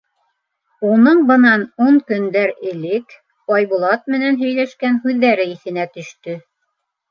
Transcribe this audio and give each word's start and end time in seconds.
Уның 0.91 1.19
бынан 1.31 1.65
ун 1.87 1.99
көндәр 2.07 2.55
элек 2.71 3.15
Айбулат 3.59 4.11
менән 4.15 4.41
һөйләшкән 4.43 5.01
һүҙҙәре 5.07 5.49
иҫенә 5.55 5.89
төштө. 5.95 6.39